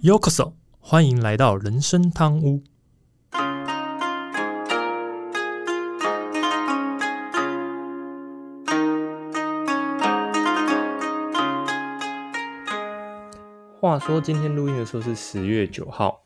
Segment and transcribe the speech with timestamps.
[0.00, 2.62] Yokoso，欢迎来到人生汤屋。
[13.80, 16.24] 话说今天录音的时候是十月九号，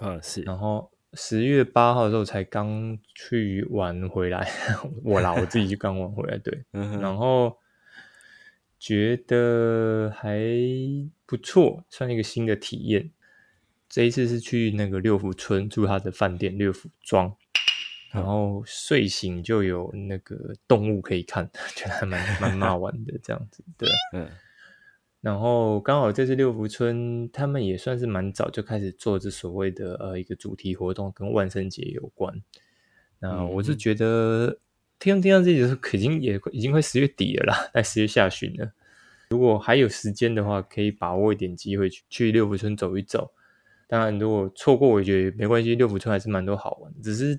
[0.00, 4.46] 嗯，是，然后十月八号的时候才刚去玩回来，
[5.02, 7.56] 我啦， 我自己就刚玩回来，对，嗯，然后
[8.78, 10.38] 觉得还
[11.24, 13.10] 不错，算一个新的体验。
[13.94, 17.32] 这一次是去那个六福村住他的饭店六福庄，
[18.12, 23.88] 然后睡醒就有那个动物可以看， 觉得还蛮蛮蛮 好玩的这样子，对。
[24.12, 24.28] 嗯
[25.20, 32.42] 然后刚好这次六福村他们也算是蛮早就开始做这所谓的呃一个主题活动，跟万圣节有关。
[33.20, 34.58] 那我是嗯觉得
[34.98, 38.72] 听听到这里的时候，已经也已经快十月底了啦，在十月下旬了。
[39.30, 43.32] 如果还有时间的话，可以把握一点机会去去六福村走一走。
[43.86, 47.00] 当然，如果错过，我觉得没关系，六福村还是蛮多好玩的。
[47.02, 47.38] 只是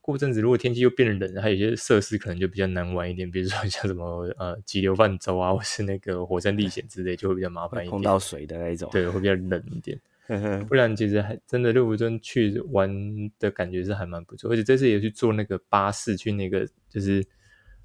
[0.00, 7.90] 过阵子如果天气又变冷了，还有一些设施可能就比较难玩一点，比如说 像什么呃急流泛舟啊，或是那个火山历险之类，就会比较麻烦一点。
[7.90, 10.00] 碰到水的那一种，对，会比较冷一点。
[10.68, 12.88] 不然其实还真的六福村去玩
[13.40, 17.26] 的感觉是还蛮不错，而且这次也去坐那个巴士去那个就是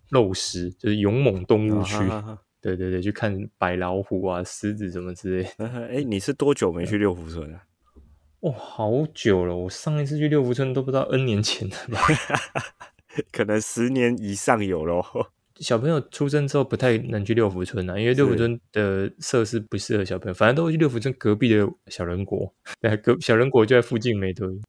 [0.09, 1.95] 肉食，就是勇猛动物区。
[1.95, 7.61] 啊哈哈对对对，去看白老虎啊、狮子什么之类哎， 你是多久没去六福村啊？
[8.39, 9.55] 哦、好久了！
[9.55, 11.99] 我上一次去六福村都不知道 N 年前了吧？
[13.31, 15.31] 可能十年以上有咯。
[15.57, 22.51] 小朋友出生之后不太能去六福村啊，因为六福村的设施不适合小朋友，反正都会去六福村隔壁的小人国。
[22.81, 24.59] 对，隔小人国就在附近没多远。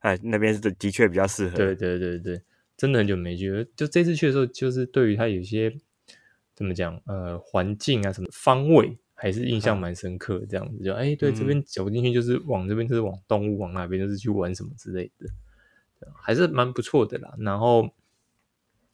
[0.00, 1.56] 哎，那边是的的确比较适合。
[1.56, 2.40] 对对对对，
[2.76, 3.62] 真的很久没去了。
[3.76, 5.72] 就这次去的时候，就是对于它有些
[6.54, 10.46] 怎么讲，呃，环境啊什么方位，还是印象蛮深刻的。
[10.46, 15.28] 这样子就哎，对，这边走进去就是往这边就是往动物，往那边就是去玩什么之类的，
[16.14, 17.34] 还是蛮不错的啦。
[17.38, 17.88] 然后，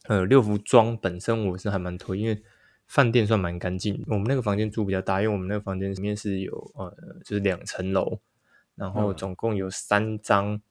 [0.05, 2.41] 呃，六福庄本身我是还蛮推，因为
[2.87, 4.03] 饭店算蛮干净。
[4.07, 8.19] 我们那个房间住比较大，因为我们那个房间里面是有呃，就是两层楼，
[8.75, 10.61] 然后嗯总共有三张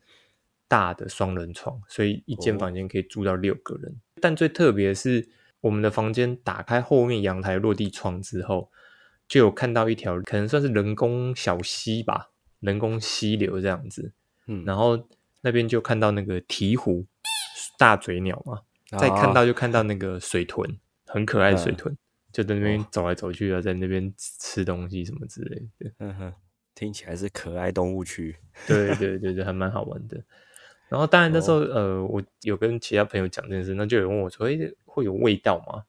[0.67, 4.01] 大的双人床，所以一间哦房间可以住到六个人。
[4.21, 5.29] 但最特别的是，
[5.61, 8.71] 我们的房间打开后面阳台落地窗之后，
[9.27, 12.31] 就有看到一条可能算是人工小溪吧，
[12.61, 14.13] 人工溪流这样子。
[14.47, 15.09] 嗯，然后
[15.41, 17.05] 那边就看到那个鹈鹕、
[17.79, 21.97] 大嘴鸟嘛，哦再看到就看到那个水豚，很可爱的水嗯豚，
[22.33, 25.93] 就在那边哦走来走去啊，在那边吃东西什么之类的。
[25.99, 26.33] 嗯哼，
[26.75, 28.37] 听起来是可爱动物区。
[28.67, 30.23] 对对对对，还蛮好玩的。
[30.89, 35.85] 然后当然那时候、哦呃，我有跟其他朋友讲这件事，那就有人问我说：“诶，会有味道吗？”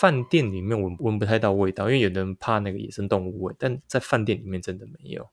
[0.00, 5.28] 饭店里面闻闻不太到味道，因为有的人怕那个野生动物味，但在饭店里面真的没有。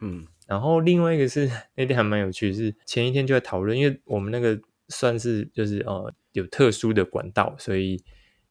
[0.00, 8.02] 嗯然后另外一个是那天还蛮有趣，是前一天就在讨论，因为我们那个算是就是呃有特殊的管道，所以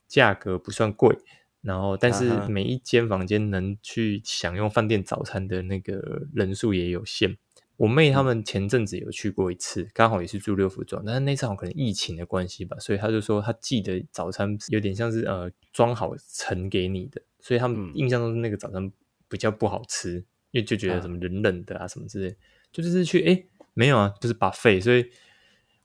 [0.07, 1.17] 价格不算贵。
[1.61, 7.37] 然后但是每一间房间能去享用饭店早餐的那个人数也有限。
[7.79, 17.91] 我妹他们前阵子有去过一次，刚好也是住六福庄，但是那次好像可能疫情的关系吧，所以他就说他记得早餐有点像是呃装好盛给你的，所以他们嗯。
[17.95, 18.91] 印象中是那个早餐
[19.29, 20.17] 比较不好吃，
[20.51, 22.35] 因为就觉得啊什么冷冷的啊什么之类，
[22.69, 25.09] 就就是去诶没有啊，就是把费，所以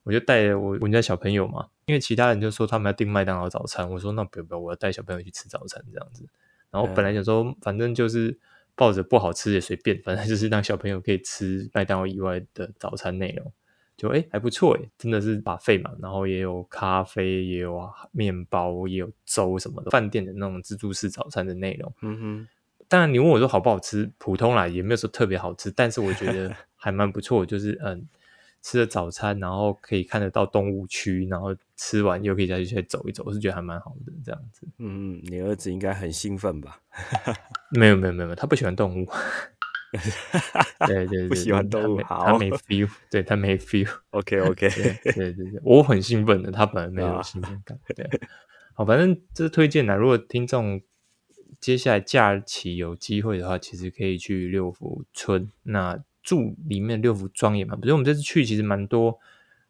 [0.03, 6.27] 我就带着我我们家小朋友嘛，因为其他人就说他们要订麦当劳早餐，我说那不要不要，我要带小朋友去吃早餐这样子。
[6.71, 8.37] 然后本来想说，反正就是
[8.75, 13.51] 抱着不好吃也随便，反正就是让小朋友可以吃麦当劳以外的早餐内容，
[13.95, 21.93] 就哎还不错哎，真的是把费嘛，然后也有咖啡，也有面包，也有粥什么的，饭店的那种自助式早餐的内容。
[22.01, 22.47] 嗯哼，
[22.87, 28.07] 当然，你问我说好不好吃，普通啦，也没有说特别好吃，但是我觉得 还蛮不错，就是嗯，
[28.65, 34.67] 吃了早餐，然后可以看得到动物区，然后吃完又可以再去走一走，我是觉得还蛮好的这样子。
[34.79, 36.81] 嗯，你儿子应该很兴奋吧？
[37.69, 39.07] 没有没有没有，他不喜欢动物。
[40.87, 43.87] 对对对，不喜欢动物他没 feel， 对他没 feel。
[44.09, 47.79] OK OK，对对对对，我很兴奋的，他本来没有啊兴奋感。
[47.95, 48.09] 对，
[48.73, 49.93] 好，反正这是推荐啦。
[49.93, 50.81] 如果听众
[51.59, 57.93] 接下来假期有机会的话，其实可以去六福村，那住里面六福庄也蛮不错。
[57.93, 59.17] 我们这次去其实蛮多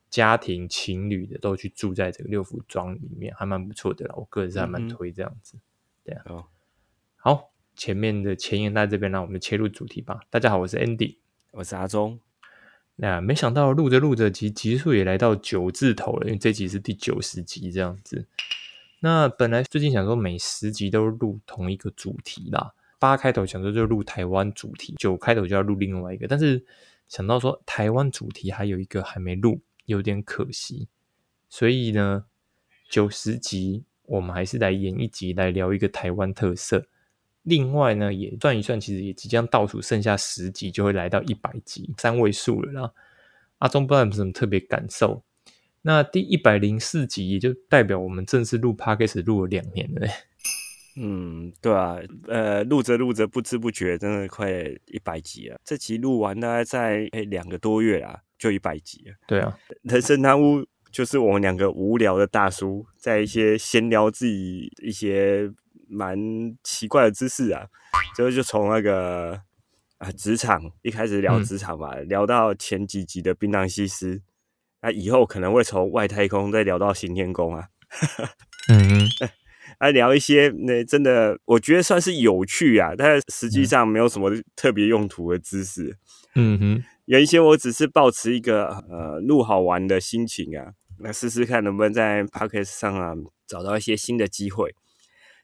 [0.09, 4.15] 家庭情侣的都去住在这个六福庄里面，还蛮不错的啦。
[4.15, 5.57] 我个人是还蛮推这样子。
[6.25, 6.45] 哦，
[7.17, 10.21] 好，前面的前言在这边，让我们切入主题吧。
[10.29, 11.17] 大家好，我是 Andy。
[11.51, 12.19] 我是阿忠。
[12.95, 18.27] 那没想到录着录着，集集数也来到九字头了，因为这集是第九十集这样子。
[19.01, 26.65] 那本来最近想说每十集都录同一个主题啦，八开头想说就录台湾主题，九开头就要录另外一个，但是
[27.07, 30.87] 想到说台湾主题还有一个还没录，有点可惜，
[31.49, 32.25] 所以呢，
[32.89, 36.87] 九十集我们还是来演一集来聊一个台湾特色。
[37.43, 42.91] 另外呢，也算一算，其实也即将倒数剩下十集就会来到一百集，三位数了啦。
[43.59, 45.23] 阿忠不知道有什么特别感受。
[45.83, 50.07] 那第一百零四集也就代表我们正式录 podcast 录了两年了。
[50.95, 51.97] 嗯，对啊，
[52.27, 54.49] 呃，录着录着不知不觉真的快
[54.85, 55.59] 一百集了。
[55.63, 59.15] 这集录完大概在诶两个多月啦，就一百集了。
[59.27, 65.51] 对啊，人生贪污就是我们两个无聊的大叔在一些闲聊自己一些
[65.87, 66.17] 蛮
[66.63, 67.67] 奇怪的知识啊，
[68.15, 69.41] 之后就从那个
[69.97, 74.21] 啊职场一开始聊职场吧，聊到前几集的槟榔西施。
[74.81, 77.67] 那以后可能会从外太空再聊到行天宫啊，
[78.71, 79.05] 嗯，
[79.79, 85.97] 来聊一些那真的我觉得算是有趣啊，但实际上没有什么特别用途的知识。
[86.35, 93.13] 嗯哼，有一些我只是保持一个呃录好玩的心情啊，来试试看能不能在 p o c k e t 上啊
[93.47, 94.75] 找到一些新的机会。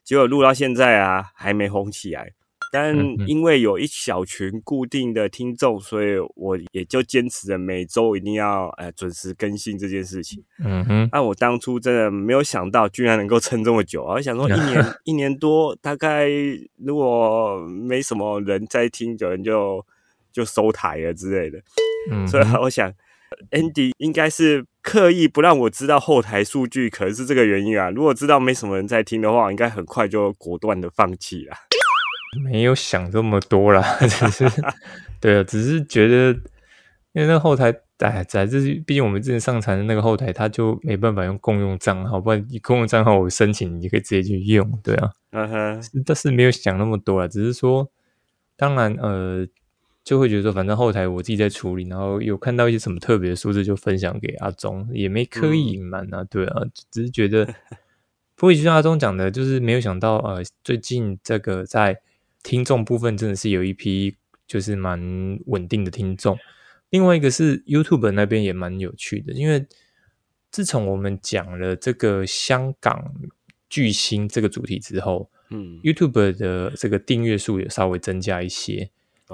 [0.03, 2.33] 结果录到现在啊，还没红起来。
[2.71, 2.95] 但
[3.27, 10.41] 因为有一小群固定的听众，所以我也就坚持着每周一定要呃准时更新这件事情。
[10.63, 14.05] 嗯哼，那我当初真的没有想到，居然能够撑这么久。
[14.05, 16.29] 我想说， 一年一年多，大概
[16.77, 19.85] 如果没什么人在听，有人就
[20.31, 21.61] 就收台了之类的。
[22.09, 22.89] 嗯， 所以我想
[23.51, 27.89] ，Andy 应该是刻意不让我知道后台数据，可能是这个原因啊。
[27.89, 31.55] 如果知道没什么人在听的话，应该很快就果断的放弃了。
[32.39, 34.45] 没有想这么多啦， 只是
[35.19, 36.31] 对啊，只是觉得，
[37.11, 47.89] 因为那后台，哎，在这是毕竟我们之前上传的那个后台，它就没办法用共用账号，不然你共用账号我申请，你可以直接去用，对啊，嗯哼，但是没有想那么多啊，只是说，
[48.55, 49.45] 当然，呃，
[50.03, 57.45] 就会觉得说，反正后台我自己在处理，然后有看到一些什么特别的数字，就分享给阿忠，也没刻意隐瞒啊，对啊，只是觉得，
[58.35, 61.99] 不过就像阿忠讲的，就是没有想到，呃，最近这个在。
[62.43, 64.17] 听众部分真的是有一批
[64.47, 64.99] 就是蛮
[65.45, 66.37] 稳定的听众，
[66.89, 69.65] 另外一个是 YouTube 那边也蛮有趣的，因为
[70.49, 73.13] 自从我们讲了这个香港
[73.69, 78.89] 巨星这个主题之后，嗯，YouTube 的这个订阅数也稍微增加一些，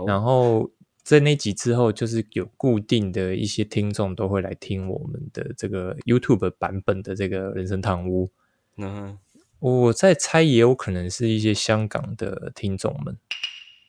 [0.06, 0.70] 然后
[1.02, 8.30] 在那集之后，就是有固定的一些听众都会来听我们的这个 YouTube 版本的这个人生堂屋，
[8.78, 9.18] 嗯。
[9.60, 13.18] 我在猜，也有可能是一些香港的听众们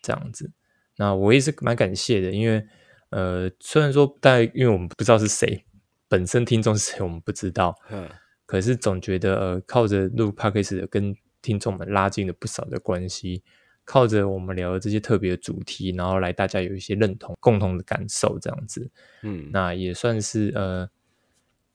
[0.02, 0.50] 这样子。
[0.96, 2.66] 那我也是蛮感谢的，因为
[3.10, 5.64] 呃，虽然说，但因为我们不知道是谁，
[6.08, 7.74] 本身听众是谁，我们不知道。
[7.90, 8.08] 嗯。
[8.46, 13.42] 可是总觉得，呃，靠着录 podcast 跟听众们拉近了不少的关系，
[13.84, 18.90] 靠着我们聊的这些特别的主题，然后来大家有一些认同、共同的感受，这样子。
[19.22, 19.50] 嗯。
[19.52, 20.88] 那也算是呃。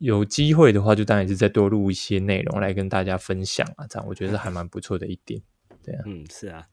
[0.03, 5.41] 有机会的话，就当然是再多录一些内容来跟大家分享啊，这样我觉得还蛮不错的一点。
[5.81, 6.67] 对啊，嗯，是啊。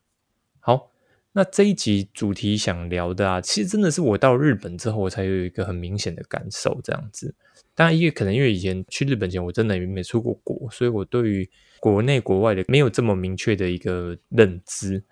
[0.59, 0.91] 好，
[1.31, 6.81] 那这一集主题想聊的啊，其实真的是我到日本之后，我才有一个很明显的感受。
[6.83, 7.33] 这样子，
[7.77, 11.49] 当然因为可能因为以前去日本前，我真的没出过国，所以我对于
[11.79, 15.05] 国内国外的没有这么明确的一个认知。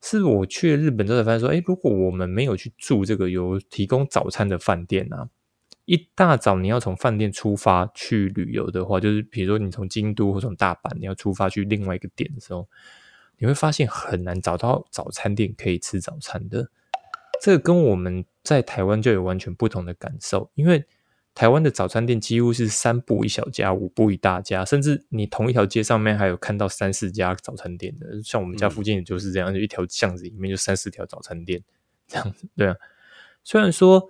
[0.00, 5.28] 是我去日本之后才发现说，哎，如果我们没有去住这个有提供早餐的饭店啊。
[5.86, 12.68] 一大早你要从饭店出发去旅游的话，就是比如说你从京都或从大阪你要出发去另外一个点的时候，
[13.38, 16.70] 你会发现很难找到早餐店可以吃早餐的。
[17.42, 20.84] 这个跟我们在台湾就有完全不同的感受，因为
[21.34, 28.22] 台湾的早餐店几乎是三步一小家，五步一大家，甚至你同一条街上面还有看到三四家早餐店的。
[28.22, 31.60] 像我们家附近也就是这样，就一条巷子里面就三四条早餐店
[32.06, 32.46] 这样子。
[32.56, 32.76] 对啊，
[33.42, 34.08] 虽然说。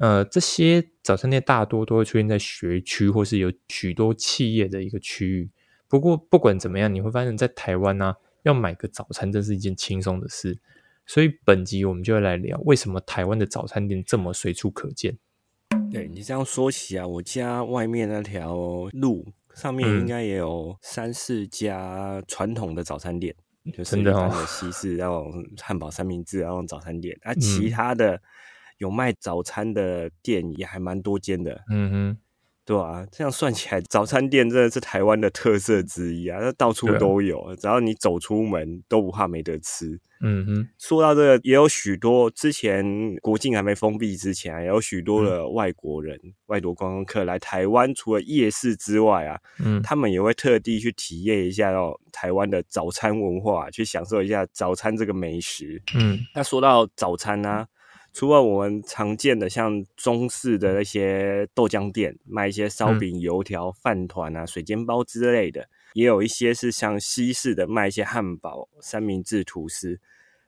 [0.00, 5.50] 呃，这些早餐店大多都会出现在学区或是有许多企业的一个区域。
[5.88, 8.14] 不过不管怎么样，你会发现在台湾呢，
[8.44, 10.58] 要买个早餐真是一件轻松的事。
[11.04, 15.18] 所以本集我们就会来聊，为什么台湾的早餐店这么随处可见。
[15.92, 18.54] 对你这样说起啊，我家外面那条
[18.92, 23.36] 路上面应该也有三四家传统的早餐店，
[23.74, 27.14] 就是一般的西式那种汉堡三明治那种早餐店。
[27.20, 28.22] 啊， 其他的。
[28.80, 32.18] 有卖早餐的店也还蛮多间的，嗯哼，
[32.64, 40.00] 对啊，这样算起来，早餐店真的是台湾的特色之一啊，那到处都有，只要你走出门都不怕没得吃。
[40.22, 55.82] 嗯哼，说到这个，也有许多之前国境还没封闭之前，也有许多的外国人、外国观光客来台湾，除了夜市之外啊，嗯他们也会特地去体验一下哦台湾的早餐文化，去享受一下早餐这个美食。
[55.94, 57.66] 嗯那说到早餐呢、
[58.12, 70.00] 除了我们常见的像中式的那些豆浆店卖一些烧饼、油条、饭团啊、水煎包之类的，也有一些是像西式的卖一些汉堡、三明治、吐司。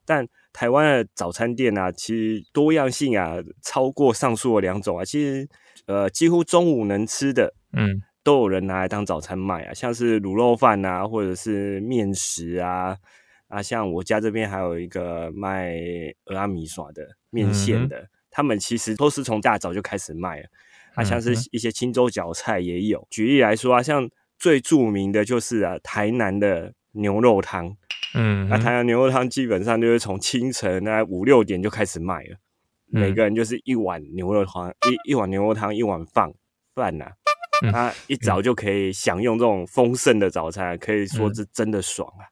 [0.04, 5.48] 但台湾的早餐店啊，其实多样性啊超过上述的两种啊，其实
[5.86, 8.02] 呃几乎中午能吃的嗯。
[8.24, 12.96] 都有人拿来当早餐卖啊，像是卤肉饭啊，或者是面食啊，
[13.52, 15.76] 啊，像我家这边还有一个卖
[16.24, 20.46] 俄阿米耍的面线的，他们其实都是从大早就开始卖了
[20.94, 23.06] 啊，像是一些青州饺菜也有。
[23.10, 27.76] 举例来说啊，像最著名的就是啊台南的牛肉汤，
[28.14, 28.48] 嗯。
[28.48, 32.36] 那台南牛肉汤基本上就是从清晨大概五六点就开始卖了，
[32.94, 33.02] 嗯。
[33.02, 36.32] 每个人就是一碗牛肉汤，一一碗牛肉汤，一碗饭
[36.74, 37.04] 饭呐、
[37.62, 37.70] 嗯。
[37.70, 42.31] 他一早就可以享用这种丰盛的早餐，可以说是真的爽啊！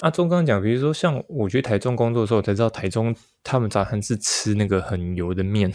[0.00, 5.72] 阿忠刚刚讲，比如说像我去台中工作的时候，我才知道台中他们早餐是吃那个很油的面，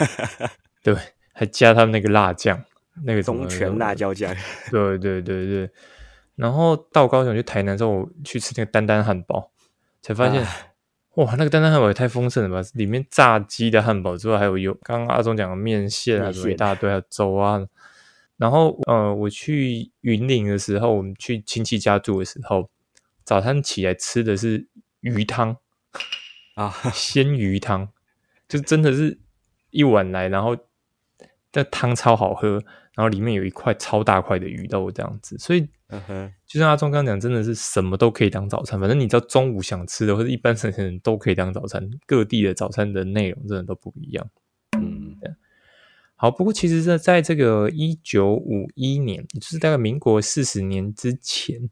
[0.82, 0.94] 对，
[1.32, 2.62] 还加他们那个辣酱，
[3.04, 4.34] 那个东泉辣，椒酱，
[4.70, 5.70] 对对对对。
[6.36, 9.50] 然后到高雄去台南之后，我去吃那个丹丹汉堡，
[10.00, 10.48] 才发现，啊
[11.16, 12.68] 哇，那个丹丹汉堡也太丰盛了吧！
[12.74, 17.60] 里面炸鸡的汉堡之外，还有油，刚刚阿忠讲的面线啊，什么一大堆，还有粥啊。
[18.40, 22.70] 然后呃，我去云林的时候，我们去亲戚家住的时候，
[23.22, 24.66] 早餐起来吃的是
[25.00, 25.58] 鱼汤，
[26.56, 27.90] 啊，鲜鱼汤，
[28.48, 29.20] 就真的是
[29.68, 30.56] 一碗来，然后
[31.52, 32.52] 这汤超好喝，
[32.94, 44.26] 然后里面有一块超大块的鱼肉这样子，所以嗯哼，就像阿忠刚刚讲，真的是什么都可以当早餐，反正你知道中午想吃的或者一般成 人都可以当早餐，各地的早餐的内容真的都不一样。
[46.22, 51.70] 好，不过其实，呢在这个一九五一年，也就是大概民国四十年之前，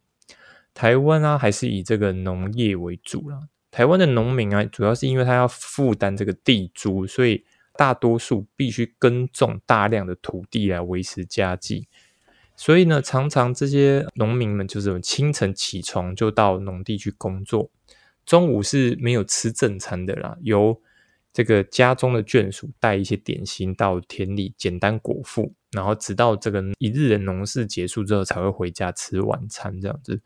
[0.72, 3.48] 台湾啊还是以这个农业为主啦。
[3.70, 7.44] 台湾的农民啊，主要是因为他要负担这个地租，所以
[7.76, 11.86] 大多数必须耕种大量的土地来维持家计。
[12.56, 17.70] 所以呢，常常这些农民们就是清晨起床就到农地去工作，
[18.24, 20.80] 中午是没有吃正餐的啦，由
[21.38, 30.20] 这个家中的眷属带一些点心到田里简单果腹，然后直到这个一日的农事结束之后才会回家吃晚餐这样子。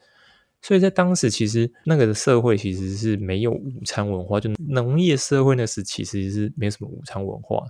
[0.62, 7.62] 所以在当时，其实那个社会其实是没有午餐文化，就农业社会那时其实是没什么午餐文化，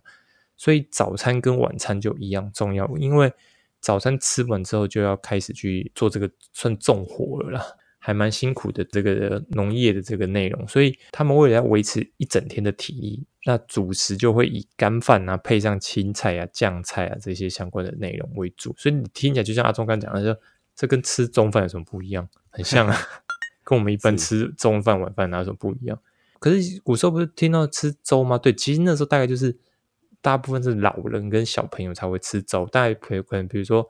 [0.56, 3.32] 所以早餐跟晚餐就一样重要，因为
[3.80, 7.66] 早餐吃完之后就要开始去做这个算重活了啦。
[8.04, 18.74] 还蛮辛苦的这个农业的这个内容，所以他们为了要维持一整天的体力，那主食就会以干饭啊，配上青菜啊、酱菜啊这些相关的内容为主。
[18.76, 20.36] 所以你听起来就像阿忠刚讲的，说
[20.74, 22.28] 这跟吃中饭有什么不一样？
[22.50, 22.96] 很像啊，
[23.62, 25.96] 跟我们一般吃中饭、晚饭哪有什么不一样？
[26.40, 28.36] 可是古时候不是听到吃粥吗？
[28.36, 29.56] 对，其实那时候大概就是
[30.20, 33.88] 大部分是老人跟小朋友才会吃粥，大概可可能比如说。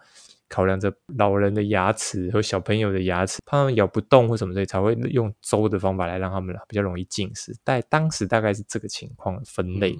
[0.52, 7.56] 考量着老人的牙齿和小朋友的牙齿，怕他们咬不动或什么所以，才会用粥的方法来让他们比较容易进食。
[7.64, 9.96] 但当时大概是这个情况分类。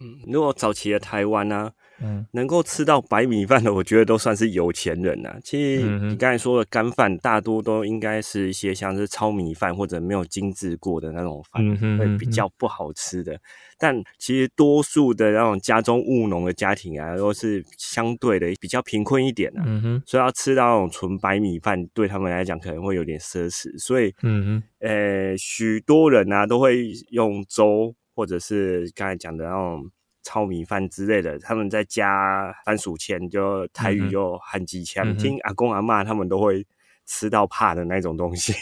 [0.00, 1.72] 嗯，如果早期的台湾呢、
[2.02, 2.26] 嗯。
[2.32, 13.38] 能够吃到白米饭的，我觉得都算是有钱人呐、其实你刚才说的干饭，大多都应该是一些像是糙米饭或者没有精致过的那种饭，会比较不好吃的。
[13.78, 19.62] 但其实多数的那种家中务农的家庭啊，都是相对的比较贫困一点啊。
[19.66, 20.02] 嗯哼。
[20.06, 24.62] 所以要吃到那种纯白米饭，对他们来讲可能会有点奢侈，所以嗯哼。
[24.78, 29.90] 呃，许多人啊都会用粥，或者是刚才讲的那种
[30.26, 35.08] 糙米饭之类的，他们在加番薯签，就台语就韩鸡枪。
[35.08, 36.66] 嗯听阿公阿妈他们都会
[37.04, 38.52] 吃到怕的那种东西。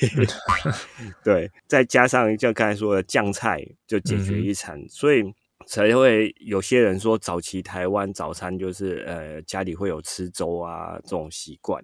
[1.24, 5.24] 对，再加上像刚才说的酱菜，就解决一餐，所以。
[5.66, 11.82] 才会有些人说，早期台湾早餐就是呃家里会有吃粥啊这种习惯，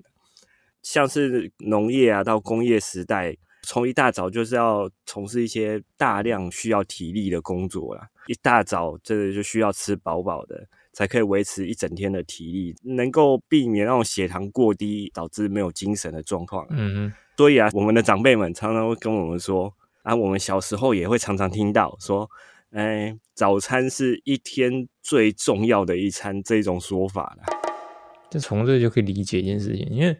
[0.82, 16.66] 像是农业啊到工业时代，从一大早就是要从事一些大量需要体力的工作啦，一大早这个就需要吃饱饱的，才可以维持一整天的体力，能够避免那种血糖过低导致没有精神的状况。
[16.70, 22.28] 嗯哼所以啊，我们的长辈们常常会跟我们说啊，我们小时候也会常常听到说，
[22.72, 27.60] 哎，早餐是一天最重要的一餐这种说法了。
[28.30, 30.14] 就从这就可以理解一件事情，因为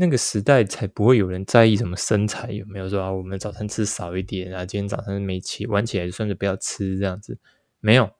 [0.00, 7.38] 那个时代才不会有人在意什么身材有没有说啊，我们早餐吃少一点啊，今天早餐没起，晚起来就算是不要吃这样子，
[7.80, 8.10] 没有，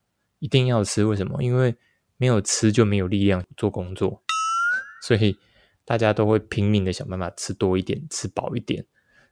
[0.41, 1.07] 一定要吃。
[1.07, 1.43] 为什么？
[1.43, 1.75] 因为
[2.19, 4.23] 没有吃就没有力量做工作，
[5.01, 5.39] 所以
[5.87, 8.85] 大家都会拼命的想办法吃多一点，吃饱一点。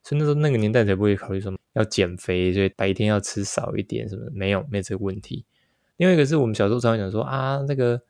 [0.03, 5.45] 所以那时候那个年代才不会考虑什么要减肥，所以白天要吃少一点什么，没有，没有这个问题。
[5.99, 8.01] 另外一个是我们小时候常常讲说啊，那个。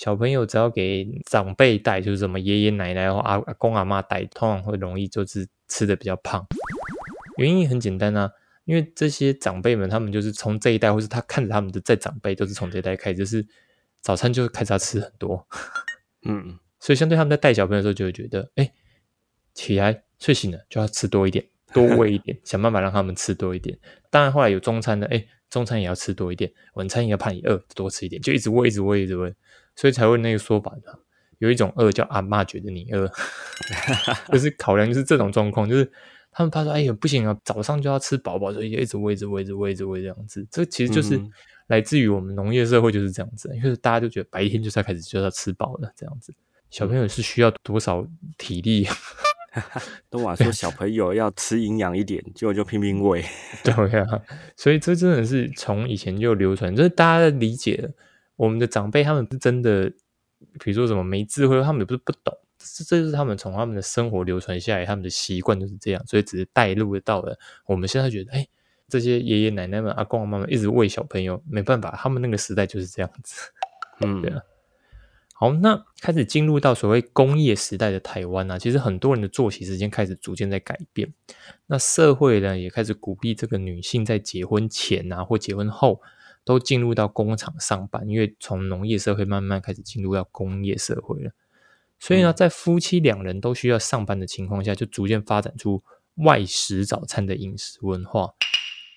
[0.00, 6.42] 小朋友只要给长辈带，就是什么爷爷奶奶或阿阿公阿妈带，通常会容易就是吃的比较胖。
[7.36, 8.32] 原因很简单啊，
[8.64, 13.46] 因为这些长辈们他们就是从这一代，或是他看着他们的在长辈，都是从这一代开始，就是
[14.00, 15.46] 早餐就开始要吃很多。
[16.24, 18.72] 嗯，所以相对他们在带小朋友的时候，就会觉得，哎，
[19.52, 23.78] 起来睡醒了就要吃多一点，多喂一点， 想办法让他们吃多一点。
[24.08, 29.34] 当然后来有中餐的，哎，中餐也要吃多一点，晚餐也要怕你饿，多吃一点，就一直喂，一直喂，一直喂。
[29.80, 30.98] 所以才会那个说法的，
[31.38, 33.10] 有一种饿叫阿妈觉得你饿，
[34.30, 35.90] 就是考量就是这种状况，就是
[36.30, 40.46] 他们怕说，哎呀不行啊，早上就要吃饱饱，所以一直喂，一直喂，一直喂，一直喂这样子。
[40.50, 41.18] 这其实就是
[41.68, 46.34] 来自于我们农业社会就是这样子，因为大家就觉得白天就是要开始就要吃饱了这样子。
[46.68, 48.06] 小朋友是需要多少
[48.36, 48.86] 体力？
[50.10, 53.24] 都话说小朋友要吃营养一点，结果就拼命喂。
[53.64, 54.06] 对啊，
[54.56, 57.90] 所以这真的是从以前就流传，就是大家理解了。
[58.40, 59.92] 我们的长辈他们是真的，
[60.64, 68.48] 比如说什么没智慧，他们也不是不懂，这这是他们从他们的生活流传下来，他们的习惯就是这样，所以只是带入到了我们现在觉得，哎，
[68.88, 73.52] 这些爷爷奶奶们、阿公阿妈们一直喂小朋友，没办法，他们那个时代就是这样子。
[74.00, 74.40] 嗯， 对啊。
[75.34, 81.12] 好，那开始进入到所谓工业时代的台湾呢，其实很多人的作息时间开始逐渐在改变，
[81.66, 86.00] 那社会呢也开始鼓励这个女性在结婚前啊或结婚后。
[86.44, 91.32] 都进入到工厂上班，因为从农业社会慢慢开始进入到工业社会了，
[91.98, 95.82] 所以呢，在夫妻两人都需要上班的情况下，就逐渐发展出
[96.16, 98.34] 外食早餐的饮食文化。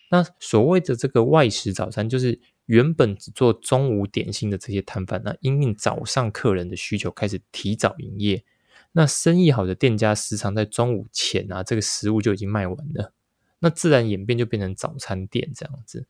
[0.09, 8.43] 那所谓的这个外食早餐，就是原本只做中午点心的这些摊贩，那因应早上客人的需求，开始提早营业。
[8.91, 13.12] 那生意好的店家，时常在中午前啊，这个食物就已经卖完了，
[13.59, 16.05] 那自然演变就变成早餐店这样子。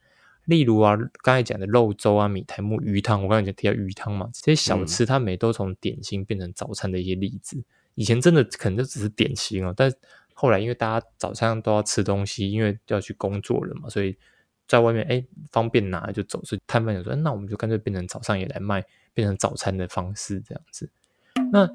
[0.46, 7.64] 例如啊，刚才讲的肉粥啊、米苔木鱼汤，我刚才讲提到鱼汤嘛，这些小吃它每都从点心变成早餐的一些例子。
[7.96, 9.92] 以前真的可能就只是点心哦，但
[10.34, 14.18] 后来因为大家早餐都要吃东西，因为要去工作了嘛，所以
[14.68, 20.90] 在外面哎方便拿就走，所以摊贩就说，那我们就干脆变成早上也来卖，变成早餐的方式这样子。
[21.52, 21.70] 那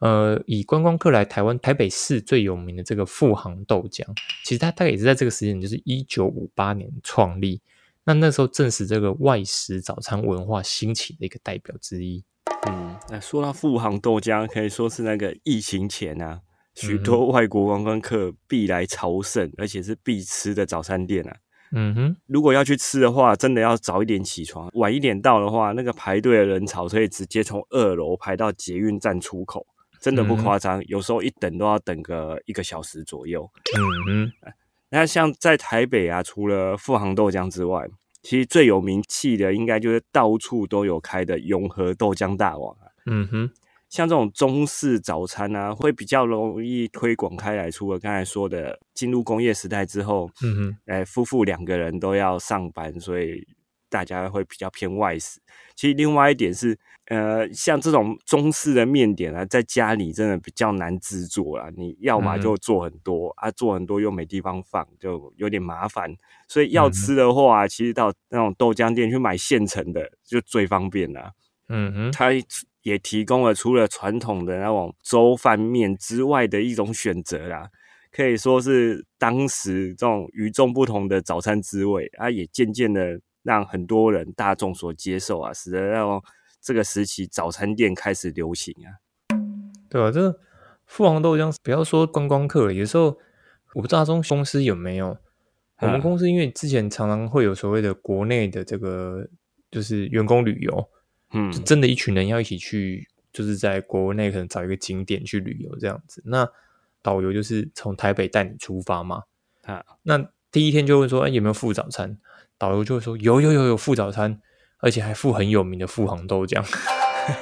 [0.00, 4.04] 呃，以观光客来台湾台北市最有名的这个富航豆浆，
[4.44, 7.60] 其实它大概也是在这个时间，就是一九五八年创立。
[8.08, 12.24] 那那时候正是这个外食早餐文化兴起的一个代表之一。
[12.66, 16.40] 嗯，那说到富航豆浆，可以说是那个疫情前啊，
[16.74, 21.36] 许多外国观光客必来朝圣，而且是必吃的早餐店啊。
[21.72, 29.66] 嗯哼，如果要去吃的话，真的要早一点起床，晚一点到的话，那个排队的人潮可以直接从二楼排到捷运站出口，
[30.00, 33.46] 真的不夸张，有时候一等都要等个一个小时左右。
[33.76, 34.32] 嗯哼。
[34.90, 37.86] 那像在台北啊，除了富航豆浆之外，
[38.22, 42.88] 其实最有名气的应该就是到处都有开的永和豆浆大王啊。
[43.06, 43.50] 嗯哼，
[43.88, 47.70] 像这种中式早餐啊，会比较容易推广开来。
[47.70, 53.46] 除了刚才说的进入工业时代之后，嗯哼，哎，夫妇两个人都要上班，所以。
[53.88, 55.40] 大家会比较偏外食，
[55.74, 61.70] 其实另外一点是，呃，像这种中式的面点啊，在家里真的比较难制作啦。
[61.76, 66.14] 你要么就做很多啊，做很多又没地方放，就有点麻烦。
[66.46, 71.32] 所以要吃的话，其实到那种豆浆店去买现成的就最方便了。
[71.68, 72.28] 嗯哼，它
[72.82, 77.70] 也提供了除了传统的那种粥饭面之外的一种选择啦，
[78.10, 83.20] 可以说是当时这种与众不同的早餐滋味啊，也渐渐的。
[83.42, 86.22] 让很多人大众所接受啊，使得让
[86.60, 89.00] 这个时期早餐店开始流行啊。
[89.88, 90.38] 对啊，这个
[90.86, 93.18] 富航豆浆，不要说观光客了，有时候
[93.74, 95.16] 我不知道中公司有没有。
[95.80, 99.28] 我们公司因为之前常常会有所谓的国内的这个
[99.70, 100.88] 就是员工旅游，
[101.32, 106.20] 嗯，真的，一群人要一起去，就是在国内可能找一个景点去旅游这样子。
[106.26, 106.48] 那
[107.00, 109.22] 导游就是从台北带你出发嘛，
[109.62, 112.18] 啊，那第一天就会说，哎，有没有附早餐？
[112.58, 114.40] 导游就会说有有有有附早餐，
[114.80, 116.64] 而且还附很有名的富航豆浆。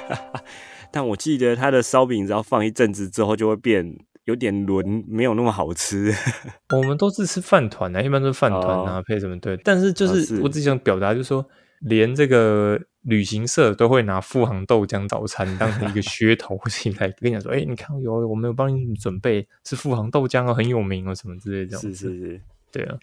[0.91, 6.13] 但我记得他的烧饼只要放一阵子之后就会变有点轮，没有那么好吃。
[6.73, 9.57] 我们都是吃饭团啊，一般都是饭团啊，配什么对？
[9.57, 11.45] 但是就是是我只想表达，就是说，
[11.81, 21.93] 连这个旅行社都会拿富航豆浆早餐当成一个噱头，或者来跟你讲说，哎、你看有我们有帮你准备是富航豆浆哦，很有名哦，什么之类的这样是。
[21.93, 22.97] 是是，对啊，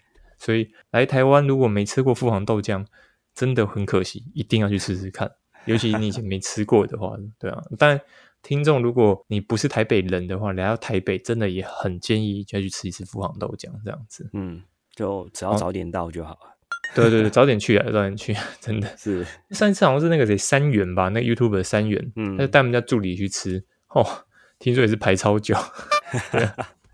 [0.45, 2.85] 所以来台湾如果没吃过富航豆浆，
[3.33, 5.31] 真的很可惜，一定要去试试看。
[5.65, 7.63] 尤其你以前没吃过的话，对啊。
[7.79, 7.99] 但
[8.43, 14.29] 听众，如果你不是台北人的话，来到台北真的也很建议要去吃一次富航豆浆这样子。
[14.33, 14.61] 嗯，
[14.95, 16.55] 就只要早点到就好了。
[16.93, 18.95] 对对对，早点去啊，早点去，真的。
[18.95, 24.05] 是，上一次好像是那个谁三元吧，那个 YouTube 的三元，嗯他就带我们家助理去吃，哦，
[24.59, 25.55] 听说也是排超久。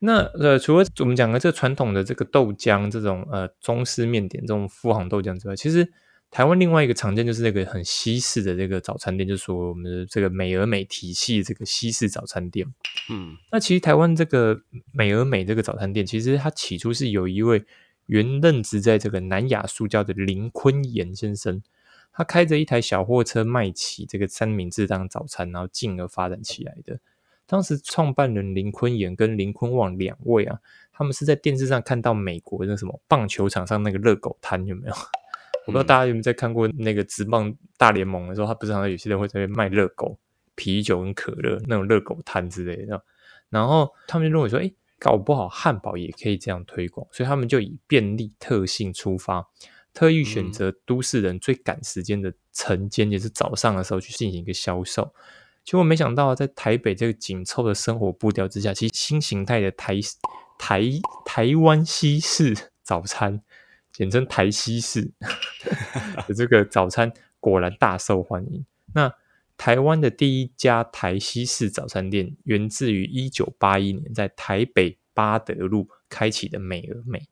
[0.00, 5.92] 那呃，除了我们讲的这个传统的这个豆浆这种呃中式面点这种富航豆浆之外，其实
[6.30, 12.66] 台湾另外一个常见就是那个很西式的这个早餐店，就是说我们的这个美而美体系这个西式早餐店。
[13.10, 14.60] 嗯那其实台湾这个
[14.92, 17.64] 美而美这个早餐店，其实它起初是有一位
[18.06, 21.60] 原任职在这个南亚塑胶的林坤炎先生，
[22.12, 27.00] 他开着一台小货车卖起这个三明治当早餐，然后进而发展起来的。
[27.48, 30.58] 当时创办人林坤炎跟林坤旺两位啊，
[30.92, 34.92] 他们是在电视上看到美国那什么棒球场上那个热狗摊有没有？
[35.66, 40.18] 我不知道大家有没有在看过那个职棒大联盟的时候，他不是常常有些人会在那边卖热狗、
[40.54, 43.02] 啤酒跟可乐那种热狗摊之类的。
[43.48, 49.46] 然后他们就认为说，哎，搞不好汉堡也可以这样推广，所以他们就以便利特性出发，
[49.94, 55.14] 特意选择都市人最赶时间的晨间，也是早上的时候去进行一个销售。
[55.68, 59.96] 结果没想到，在台北这个紧凑的生活步调之下，其实新形态的台
[60.58, 60.82] 台
[61.26, 63.42] 台湾西式早餐，
[63.92, 65.12] 简称台西式
[66.26, 68.64] 的这个早餐，果然大受欢迎。
[68.94, 69.12] 那
[69.58, 77.28] 台湾的第一家台西式早餐店，源自于一九八一年在台北八德路开启的美而美。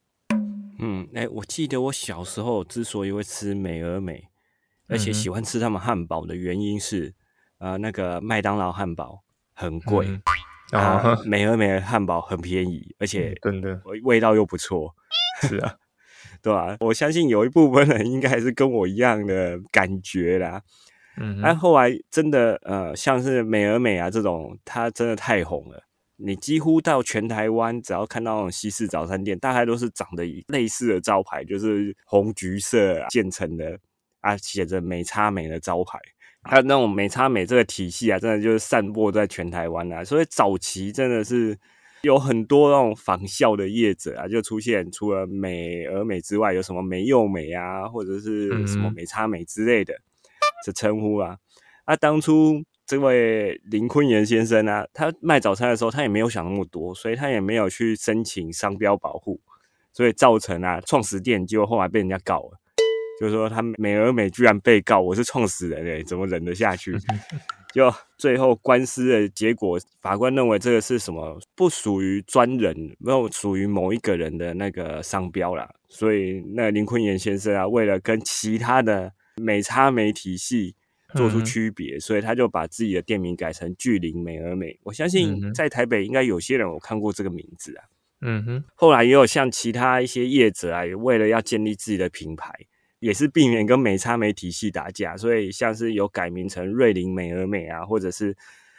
[0.78, 4.28] 嗯，哎、我记得我小时候之所以会吃美而美，
[4.88, 7.14] 而且喜欢吃他们汉堡的原因是，
[7.58, 9.22] 呃，那个麦当劳汉堡
[9.54, 10.22] 很贵，嗯
[10.72, 14.94] 啊啊，， 美而美的汉堡很便宜，而且真的味味道又不错，
[15.42, 15.74] 是啊，
[16.42, 20.62] 对吧、我相信有一部分人应该还是跟我一样的感觉啦。
[21.18, 25.82] 嗯，但后来真的呃，像是美而美啊这种，它真的太红了。
[26.18, 33.78] 你几乎到全台湾，只要看到那种西式早餐店，大概都是长得以类似的招牌，就是红橘色、啊、建成的
[34.20, 35.98] 啊，写着美差美的招牌。
[36.46, 40.04] 还有那种美差美这个体系啊，真的就是散播在全台湾啊。
[40.04, 41.58] 所以早期真的是
[42.02, 49.94] 有很多那种仿效的业者啊，就出现除了美而美之外，有什么美又美啊，或者是什么嗯美差美之类的。
[50.64, 51.36] 这称呼啊。
[51.84, 59.40] 啊，当初这位林坤炎先生啊，他卖早餐的时候，他也没有想那么多，所以他也没有去申请商标保护，
[59.92, 62.58] 所以造成啊，创始店就后来被人家告了，
[63.20, 66.94] 就是说他美而美居然被告，我是创始人诶、怎么忍得下去？
[67.72, 80.74] 就最后官司的结果，法官认为这个是什么不属于专人，没有属于某一个人的那个商标啦，所以那林坤炎先生啊，为了跟其他的美差美体系
[81.14, 84.78] 做出区别，所以他就把自己的店名改成巨灵美而美。
[84.84, 87.84] 我相嗯信在台北应该有些人我看过这个名字啊。
[88.22, 92.50] 嗯哼，后来也有像其他一些业者啊，也为了要建立自己的品牌，
[92.98, 98.36] 也是避免跟美差美体系打架，所以像是有改名成瑞林美而美啊，或者是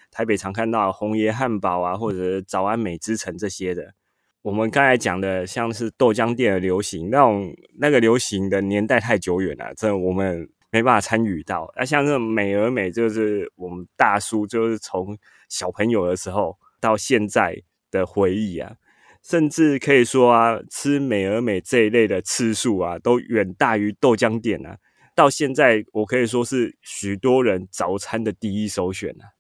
[0.10, 3.94] 台北常看到红爷汉堡啊，或者是早安美之城这些的。
[4.42, 11.72] 我们刚才讲的像是豆浆店的流行，那种那个流行的年代太久远了，真的我们没办法参与到。
[11.76, 15.18] 那、像这种美而美，就是我们大叔就是从
[15.50, 18.76] 小朋友的时候到现在的回忆啊。
[19.28, 24.78] 甚至可以说啊，吃美而美这一类的次数啊，都远大于豆浆店啊。
[25.14, 29.36] 到现在，我可以说是许多人早餐的第一首选啊。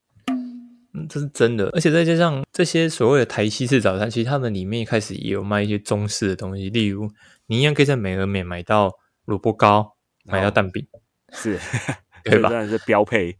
[0.94, 7.10] 嗯，这是真的，而且再加上这些所谓的台西式早餐，其实他们里面一开始也有卖一些中式的东西，例如
[7.46, 8.92] 你一样可以在美而美买到
[9.24, 9.96] 萝卜糕，
[10.26, 10.86] 买到蛋饼，
[11.32, 11.58] 是，
[12.26, 13.38] 对吧这真的是标配。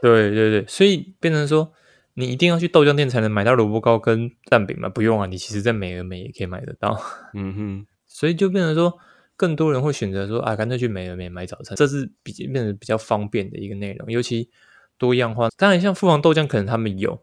[0.00, 1.72] 对对对，所以变成说
[2.14, 4.88] 你一定要去豆浆店才能买到萝卜糕跟蛋饼吗？
[4.88, 7.00] 不用啊，你其实在美而美也可以买得到，
[7.34, 8.98] 嗯哼，所以就变成说
[9.36, 14.50] 更多人会选择说啊，干脆去美而美买早餐，这是比变得比较方便的一个内容，尤其
[14.98, 15.48] 多样化。
[15.56, 17.22] 当然，像富航豆浆可能他们有，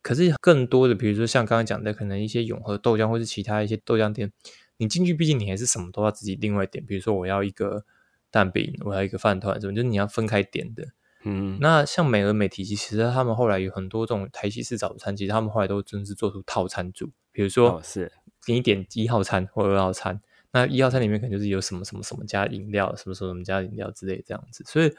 [0.00, 4.32] 可是更多的，比如说像刚刚讲的，可能一些永和豆浆或是其他一些豆浆店，
[4.78, 7.84] 你进去，毕竟你还是什么都要自己另外点，比如说我要一个
[8.30, 10.86] 蛋饼，我要一个饭团什么，就是你要分开点的。
[11.24, 18.10] 嗯，那像美而美体系，其实他们后来有很多这种台西式早餐，其实他们后来都真是做出套餐组，比如说哦是，
[18.46, 20.20] 给你点一号餐或二号餐，
[20.52, 24.90] 那一号餐里面可能就是有什么什么什么加饮料，什么什么什么加饮料之类这样子，所以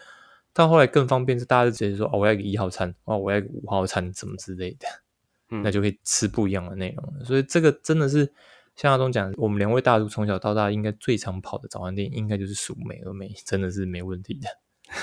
[0.53, 4.87] 到后来更方便是大家就直接说哦，我要一个一号餐，哦，我要一个五号餐，什么之类的，
[5.49, 7.25] 嗯那就可以吃不一样的内容了。
[7.25, 8.31] 所以这个真的是
[8.75, 14.47] 像阿东讲，我们两位大叔从小到大应该最常跑的早餐店，应该就是数美而美，真的是没问题的。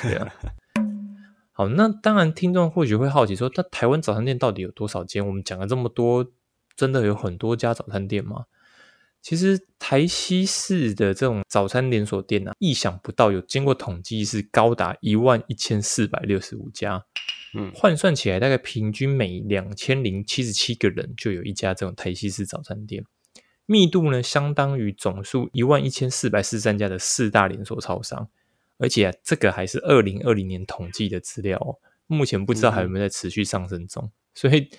[0.03, 0.33] 对啊。
[1.59, 5.27] 好，那当然，听众或许会好奇说，那台湾早餐店到底有多少间？
[5.27, 6.25] 我们讲了这么多，
[6.77, 8.45] 真的有很多家早餐店吗？
[9.21, 17.05] 其实台西市的这种早餐连锁店啊，意想不到有经过统计是高达一万一千四百六十五家，
[17.55, 23.05] 嗯换算起来大概平均每两千零七十七个人就有一家这种台西式早餐店，
[23.67, 28.29] 密度呢相当于总数一万一千四百四十三家的四大连锁超商，
[28.79, 34.71] 而且、啊、这个还是二零二零年统计的资料哦，目前不知道还有没有在持续上升中，所以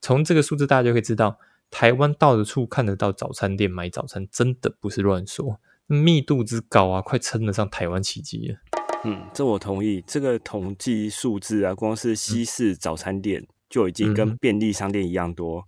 [0.00, 1.38] 从这个数字大家就可以知道，
[1.70, 8.58] 台湾到的处看得到早餐店买早餐，真的不是乱说，密度之高啊，快称得上台湾奇迹了。
[9.04, 10.04] 嗯，这我同意。
[10.06, 15.64] 这个统计数字啊，光是西式早餐店就已经跟嗯便利商店一样多。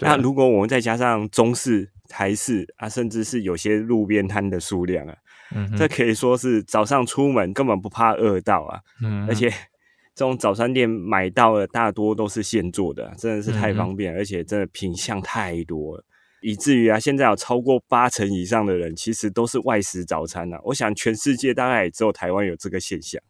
[0.00, 5.16] 那如果我们再加上中式、台式啊，甚至是有些路边摊的数量啊，
[5.54, 8.80] 嗯，这可以说是早上出门根本不怕饿到啊。
[9.02, 9.48] 嗯而且
[10.14, 16.04] 这种早餐店买到的大多都是现做的啊，真的是太方便，而且真的品相太多了。
[16.42, 20.60] 以至于啊，现在有超过八成以上的人其实都是外食早餐啊。
[20.64, 23.22] 我想全世界大概也只有台湾有这个现象，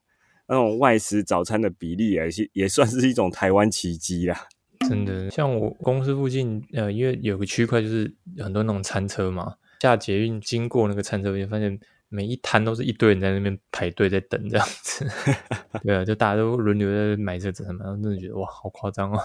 [0.48, 4.46] 那种外食早餐的比例也是也算是一种台湾奇迹啦。
[4.88, 11.78] 真的，像我公司附近，呃，因为有个区块就是很多那种餐车嘛，下捷运经过那个餐车边，发现
[12.12, 15.10] 每一摊都是一堆人在那边排队在等这样子。
[15.82, 19.16] 对啊，就大家都轮流在买这个早餐，然后真的觉得哇，好夸张哦，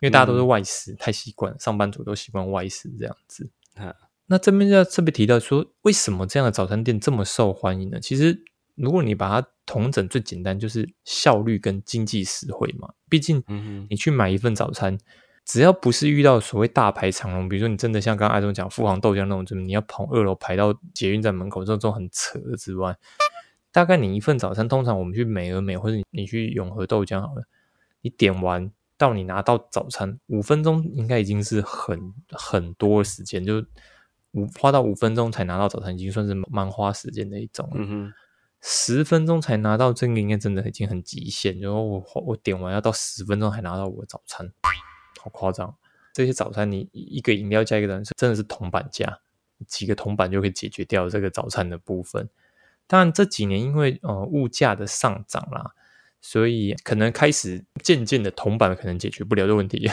[0.00, 3.50] 因为大家都是外食，太习惯，上班族都习惯外食这样子。
[3.74, 3.94] 啊
[4.26, 8.00] 那这边要特别提到说，为什么这样的早餐店这么受欢迎呢？
[8.00, 8.42] 其实，
[8.74, 12.94] 如果你把它统整，最简单就是效率跟经济实惠嘛。
[13.10, 14.96] 毕竟，嗯你去买一份早餐，
[15.44, 22.96] 只要不是遇到所谓大排长龙，比如说你真的像刚刚艾总讲富航豆浆那种，就是你要跑二楼排到捷运站门口这种很扯的之外，
[23.70, 27.42] 大概你一份早餐，通常我们去美而美或者你你去永和豆浆好了，
[28.00, 33.62] 你点完到你拿到早餐五分钟，应该已经是很很多的时间，就
[34.32, 37.74] 五花到五分钟才拿到早餐，已经算是蛮花时间的一种了。
[37.76, 38.12] 嗯哼，
[38.62, 41.60] 十分钟才拿到，这个应该真的已经很极限。
[41.60, 44.50] 然后我我点完要到十分钟才拿到我的早餐，
[45.24, 45.74] 好夸张！
[46.12, 49.20] 这些早餐你一个饮料加一个人真的是铜板价，
[49.66, 52.28] 几个铜板就可以解决掉这个早餐的部分。
[52.86, 55.72] 当然这几年因为呃物价的上涨啦，
[56.20, 59.90] 所以可能开始渐渐的铜板可能解决不了的问题，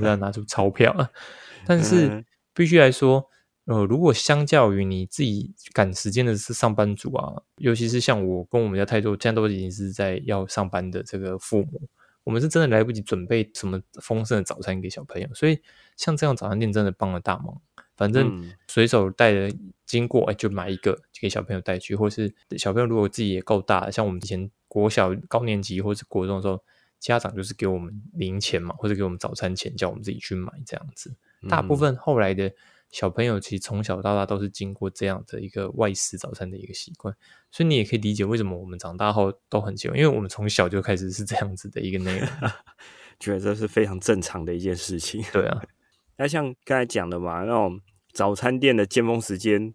[0.00, 1.10] 要拿出钞票了。
[1.66, 3.28] 但是嗯必须来说，
[3.64, 11.82] 呃，如果相较于你自己赶时间的是上班族啊，尤其是像我跟我们家太多，现在都已经是在要上班的这个父母，
[12.28, 15.62] 我们是真的来不及准备什么丰盛的早餐给小朋友，所以
[15.96, 17.58] 像这样早餐店真的帮了大忙。
[17.96, 19.50] 反正嗯随手带着
[19.86, 26.62] 经过，哎，就买一个给小朋友带去，或是小朋友如果自己也够大，像我们以前国小高年级或是国中的时候，
[27.00, 31.16] 家长就是给我们零钱嘛，或者给我们早餐钱，叫我们自己去买这样子。
[31.48, 32.52] 大部分后来的
[32.90, 37.14] 小朋友其实从小到大都是经过这样的一个外食早餐的一个习惯，
[37.50, 42.28] 所以你也可以理解为什么我们长大后都很喜欢，因为我们从小就开始是这样子的一个内容。
[43.20, 45.22] 觉得这是非常正常的一件事情。
[45.32, 45.60] 对啊，
[46.16, 47.80] 那像刚才讲的嘛，那种
[48.12, 49.74] 早餐店的尖峰时间，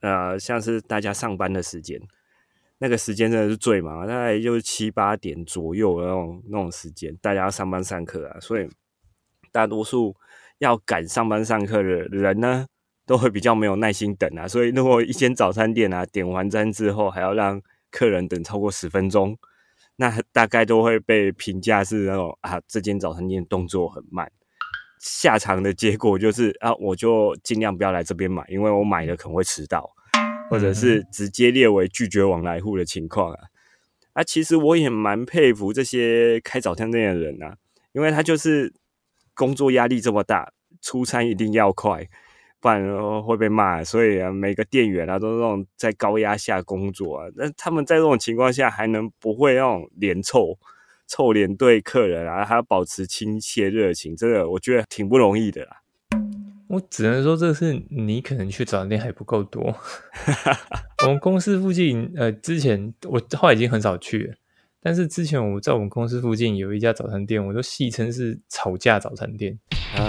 [0.00, 2.00] 呃，像是大家上班的时间，
[2.78, 8.68] 那个时间真的是最忙，大概就是七八点左右的那种那种时间，大家要上班上课啊，所以
[9.50, 10.14] 大多数
[10.58, 12.66] 要赶上班上课的人呢，
[13.06, 19.38] 都会比较没有耐心等啊，所以如果一间早餐店啊点完餐之后还要让客人等超过十分钟，
[19.96, 24.30] 那大概都会被评价是那种啊，这间早餐店动作很慢。
[25.00, 29.88] 下场的结果就是啊，我就尽量不要来这边买，因为我买了可能会迟到，
[30.50, 33.38] 或者是直接列为拒绝往来户的情况啊。
[34.14, 37.56] 啊，其实我也蛮佩服这些开早餐店的人啊，
[37.92, 38.72] 因为他就是
[39.38, 42.08] 工作压力这么大，出餐一定要快，
[42.60, 43.84] 不然呃会被骂。
[43.84, 50.58] 所以啊，每个店员啊都是那种在高压下工作啊，那他们在这种情况下还能不会那种脸臭？
[51.06, 55.76] 臭脸对客人啊，还要保持亲切热情，这个我觉得挺不容易的啦。
[56.66, 59.74] 我只能说，这是你可能去早餐店还不够多。
[61.06, 64.34] 我们公司附近，呃，之前我后来已经很少去了。
[64.80, 69.58] 但是之前我在我们公司附近有一家早餐店，我都戏称是吵架早餐店，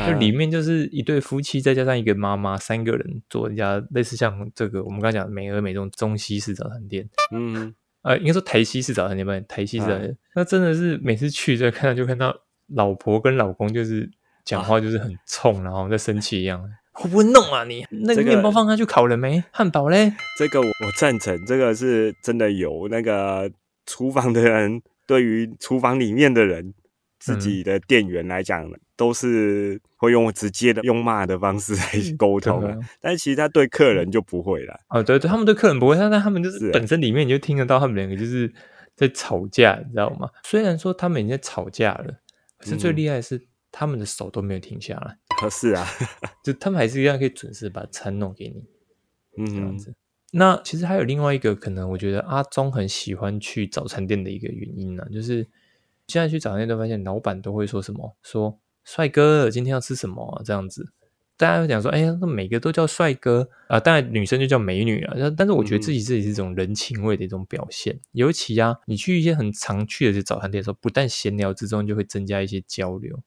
[0.08, 7.10] 就里面就是一对夫妻，再加上一个妈妈，三个人做一家类似像这个我们刚讲美而美这种中西式早餐店。
[7.32, 10.18] 嗯，呃，应该说台西式早餐店吧，台西式早餐店。
[10.36, 12.32] 那真的是每次去就看到就看到
[12.68, 14.08] 老婆跟老公就是
[14.46, 16.64] 讲话就是很冲，然后在生气一样。
[16.94, 17.84] 会不会弄啊你？
[17.90, 19.44] 那个面包放下去烤了没？
[19.52, 20.14] 汉堡嘞？
[20.38, 23.52] 这个我我赞成，这个是真的有那个。
[23.90, 26.76] 厨房的人对于厨房里面的人，
[27.18, 31.84] 自己的店员来讲，都是会用直接的用骂的方式来
[32.16, 32.64] 沟通，
[33.02, 34.80] 但是其实他对客人就不会了。
[34.90, 38.54] 哦，对对，他们对客人不会，但但他们就是本身里面你就听得到他们两个就是
[38.96, 40.30] 在吵架，你知道吗？
[40.44, 42.20] 虽然说他们已经在吵架了，
[42.60, 45.18] 可是最厉害的是他们的手都没有停下来。
[45.50, 45.88] 是啊，
[46.46, 48.64] 就他们还是一样可以准时把餐弄给你，
[49.38, 49.96] 嗯，这样子。
[50.32, 55.48] 那其实还有另外一个可能，我觉得阿忠很喜欢去早餐店的一个原因呢，就是
[56.08, 60.92] 现在去早餐店都发现老板都会说什么，说帅哥今天要吃什么这样子，
[61.36, 63.50] 大家会讲说，哎呀，那每个都叫帅哥。
[63.68, 73.20] 啊，当然女生就叫美女啊，但是我觉得自己自己是一种人情味的一种表现，尤其啊，你去一些很常去的这早餐店的时候，不但闲聊之中就会增加一些交流，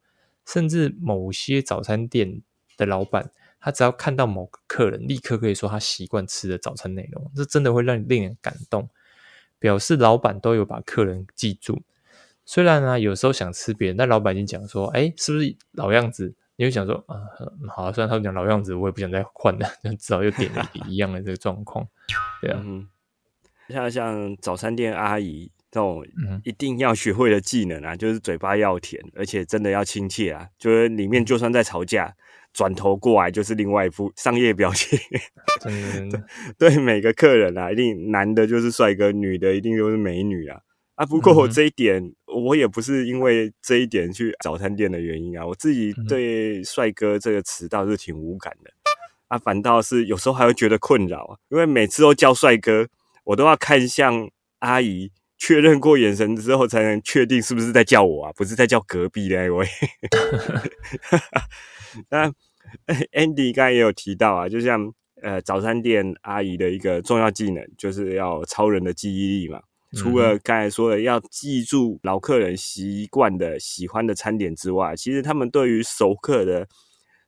[0.46, 2.42] 甚至某些早餐店
[2.76, 3.30] 的老板。
[3.64, 8.90] 他只要看到某个客人，立刻可以说他习惯吃的早餐内容，这真的会让你令人感动，
[9.60, 11.80] 表示老板都有把客人记住。
[12.44, 16.34] 虽然呢，有时候想吃别人，但老板已经讲说，哎，是不是老样子？
[16.56, 17.14] 你会想说，啊，
[17.68, 21.86] 好，虽然他们讲老样子，我也不想再换了，至少又点了一样的这个状况，
[22.40, 22.60] 对啊。
[23.68, 26.04] 像像早餐店阿姨这种
[26.42, 32.16] 一定要学会的技能啊，就是嘴巴要甜，而且真的要亲切啊，就是里面就算在吵架。
[32.52, 34.98] 转头过来就是另外一副商业表情，
[36.58, 40.60] 对每个客人啊，一定男的就是帅哥，女的一定都是美女啊。
[40.94, 41.06] 啊！
[41.06, 48.70] 不过我这一点，我也不是因为这一点去早餐店的原因啊，我自己对帅哥这个词倒是挺无感的。
[49.28, 52.86] 啊，反倒是有时候还会觉得困扰啊，因为每次都叫帅哥，
[53.24, 59.66] 我都要看向阿姨确认过眼神之后，才能确定是不是在叫我啊，不是在叫隔壁的那位。
[62.10, 62.28] 那
[63.12, 69.60] Andy 刚才也有提到啊，就像呃早餐店阿姨的一个重要技能，就是要超人的记忆力嘛。
[69.94, 76.66] 除了刚才说的要记住老客人习惯的、喜欢的餐点之外，其实他们对于熟客的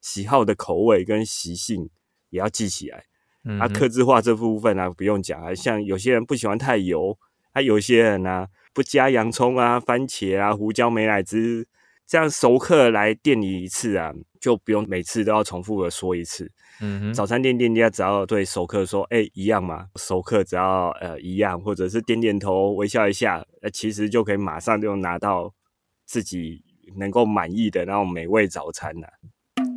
[0.01, 1.91] 喜好的口味跟习性
[2.31, 3.05] 也要记起来。
[3.45, 7.19] 嗯啊，克制化这部分啊，不用讲啊，像有些人不喜欢太油，
[7.53, 11.67] 啊，有些人呢不加洋葱啊、番茄啊、胡椒、美乃滋。
[12.07, 14.13] 这样熟客来店里一次啊，
[14.45, 16.53] 就不用每次都要重复的说一次。
[16.83, 25.51] 嗯哼，早餐店店家只要对熟客说：“哎，一样嘛。”熟客只要呃一样，或者是点点头、微笑一下，呃，其实就可以马上就拿到
[26.05, 26.63] 自己
[26.97, 29.09] 能够满意的那种美味早餐了。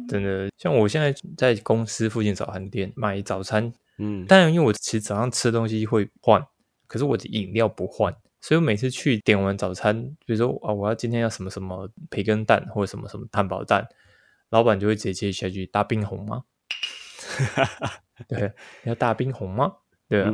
[0.10, 6.46] 真的，像我现在在公司附近早餐店买早餐，嗯，当然因为我其实早上吃的东西会换，
[6.88, 8.14] 可是我的饮料不换。
[8.40, 13.86] 所以我每次去点完早餐，比如说啊，我要今天要什么什么培根蛋或者什么什么汉堡蛋，
[14.50, 16.44] 老板就会直接接下去大冰红吗？
[18.28, 19.74] 对，要大冰红吗？
[20.10, 20.34] 对啊，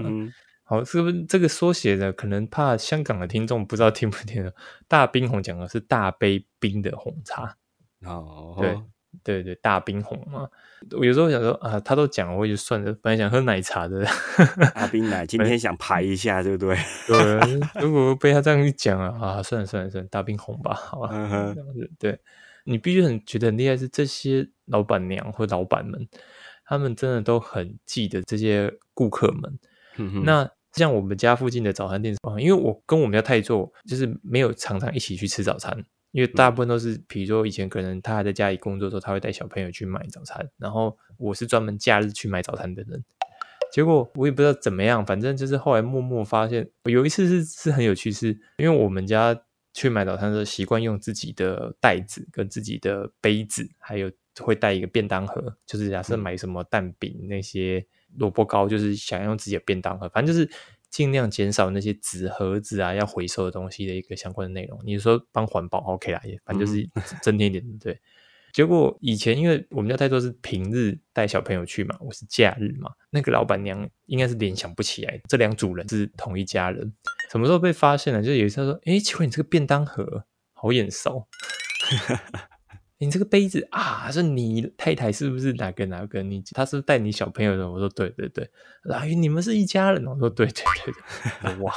[0.64, 2.14] 好，是不是这个缩写的？
[2.14, 4.54] 可能怕香港的听众不知道听不听得
[4.88, 7.58] 大冰红讲的是大杯冰的红茶
[8.06, 8.80] 哦，对。
[9.24, 10.50] 对对，大冰红嘛，
[10.98, 12.92] 我有时候想说啊，他都讲了，我就算了。
[13.00, 14.04] 本来想喝奶茶的，
[14.74, 16.76] 大冰奶， 今天想排一下，对不对？
[17.08, 21.10] 对，如果被他这样一讲啊，啊，算了算了算了，大冰红吧，好吧。
[21.12, 21.16] 这
[21.62, 22.20] 样子，对
[22.64, 26.08] 你必须很觉得很厉害，是这些老板娘或老板们，
[26.66, 29.60] 他们真的都很记得这些顾客们。
[30.24, 35.86] 那像我们家附近的早餐店啊，因为我跟我们家太座就是没有常常一起去吃早餐。
[36.14, 43.04] 因为大部分都是，比如说以前可能他还在家里工作的时候，他会带小朋友去买早餐，然后我是专门假日去买早餐的人。
[43.72, 49.36] 结果我也不知道怎么样，反正就是后来默默发现，有一次是是很有趣，是因为我们家
[49.74, 57.86] 去买早餐的时候习惯用自己的袋子跟自己的杯子，还有会带一个便当盒，就是假设买什么蛋饼那些
[58.18, 60.50] 萝卜糕，就是想用自己的便当盒，反正就是。
[60.94, 64.80] 尽量减少那些纸盒子啊，要回收的东西的一个相关的内容。
[64.86, 66.88] 你说帮环保 OK 啦，也反正就是
[67.24, 68.00] 增添一点对。
[68.54, 76.94] 结果以前因为我们家太多是平日带小朋友去嘛，我是假日嘛，那个老板娘应该是联想不起来这两主人是同一家人。
[77.32, 78.22] 什么时候被发现了？
[78.22, 81.28] 就有一次说：“哎，奇怪，你这个便当盒好眼熟。
[83.00, 86.24] ”你这个杯子啊，是你太太是不是哪个哪个？
[86.24, 87.70] 你他是带你小朋友的？
[87.70, 88.50] 我说对对对，
[88.90, 90.06] 啊，你们是一家人。
[90.06, 90.94] 我说对对对
[91.42, 91.74] 对，哇，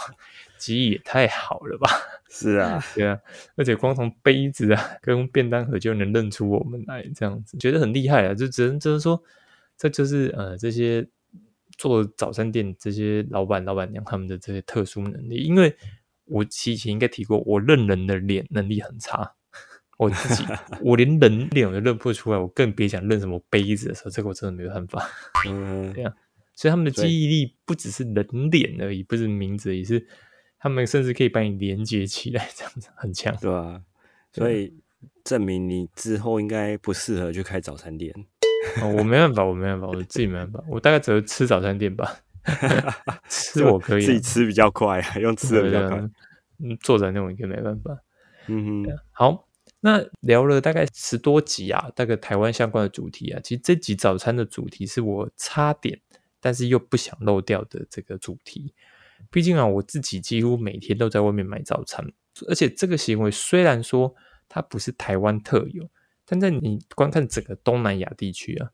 [0.59, 1.88] 记忆也太好了吧？
[2.28, 3.18] 是啊， 对啊，
[3.54, 8.34] 而且光从杯子啊 跟便当盒就能认出我们来，这样子觉得很厉害啊！
[8.34, 9.22] 就只能只能说，
[9.78, 11.07] 这就是呃这些
[11.78, 15.36] 做早餐店这些老板老板娘他们的这些特殊能力。
[15.36, 15.74] 因为
[16.24, 19.32] 我之前应该提过，我认人的脸能力很差，
[19.96, 20.44] 我自己
[20.82, 25.09] 我连人脸我都认不出来，我更别想认什么杯子的时候，这个我真的没有办法。
[25.48, 26.12] 嗯，对啊，
[26.54, 30.07] 所以他们的记忆力不只是人脸而已，不是名字，也是。
[30.66, 33.80] 他们甚至可以把你连接起来， 这样子很强，对吧？
[34.32, 34.74] 所以
[35.22, 38.12] 证明你之后应该不适合去开早餐店。
[38.82, 42.18] 哦，我没办法，我没办法，我自己没办法，我大概只会吃早餐店吧。
[43.30, 45.98] 吃我可以自己吃比较快，用吃的比较快。
[46.58, 47.96] 嗯，做在那种应该没办法。
[48.48, 49.48] 嗯哼，好，
[49.80, 56.00] 那聊了大概十多集啊，大概台湾相关的主题啊，其实这集早餐的主题是我差点，
[56.40, 58.74] 但是又不想漏掉的这个主题。
[59.30, 62.04] 毕竟啊，我自己几乎每天都在外面买早餐，
[62.48, 64.14] 而且这个行为虽然说
[64.48, 65.88] 它不是台湾特有，
[66.24, 68.70] 但在你观看整个东南亚地区啊，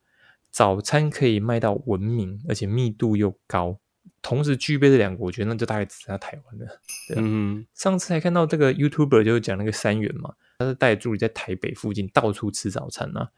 [0.50, 3.78] 早餐可以卖到文明，而且密度又高，
[4.20, 6.80] 同时具备这两个，我觉得那就大概只剩下台湾了。
[7.16, 13.30] 嗯，上次还看到这个 YouTuber 就讲那个三元嘛，他是带助理在台北附近到处吃早餐啊，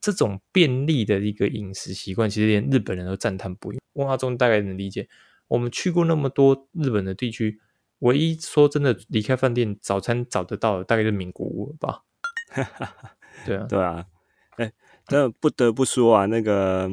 [0.00, 3.78] 这种便利的一个饮食习惯，其实连日本人都赞叹不已。
[3.92, 5.08] 问阿中大概能理解。
[5.48, 7.60] 我们去过那么多日本的地区，
[8.00, 12.02] 唯一说真的离开饭店早餐找得到的，大概是名古屋了吧？
[13.44, 14.04] 对啊，对啊，
[14.56, 14.72] 哎，
[15.10, 16.90] 那不得不说啊，那个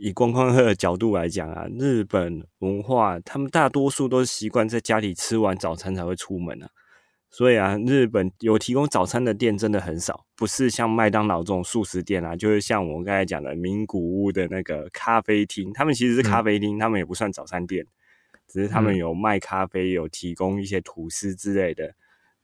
[0.00, 6.70] 以观光客的角度来讲啊，日本文化，他们大多数都是习惯在家里吃完早餐才会出门啊。
[7.32, 17.86] 所以啊，日本有提供早餐的店真的很少，不是像麦当劳这种素食店啊，就是像我们刚才讲的名古屋的那个咖啡厅，他们其实是咖啡厅，他们也不算早餐店，
[18.46, 21.94] 只是他们有卖咖啡，有提供一些吐司之类的